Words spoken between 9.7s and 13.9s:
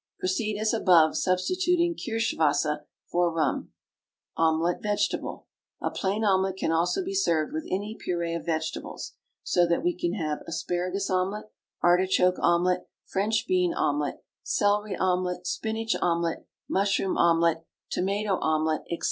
we can have Asparagus Omelet, Artichoke Omelet, French Bean